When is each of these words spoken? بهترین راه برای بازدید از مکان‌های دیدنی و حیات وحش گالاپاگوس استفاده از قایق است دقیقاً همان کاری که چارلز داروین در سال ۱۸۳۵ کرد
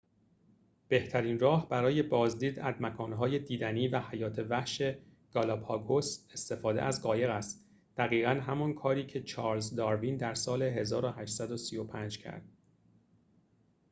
بهترین 0.87 1.39
راه 1.39 1.69
برای 1.69 2.03
بازدید 2.03 2.59
از 2.59 2.75
مکان‌های 2.81 3.39
دیدنی 3.39 3.87
و 3.87 3.99
حیات 4.11 4.39
وحش 4.39 4.81
گالاپاگوس 5.33 6.25
استفاده 6.33 6.81
از 6.81 7.01
قایق 7.01 7.29
است 7.29 7.65
دقیقاً 7.97 8.31
همان 8.47 8.73
کاری 8.73 9.05
که 9.05 9.23
چارلز 9.23 9.75
داروین 9.75 10.17
در 10.17 10.33
سال 10.33 10.61
۱۸۳۵ 10.63 12.17
کرد 12.17 12.43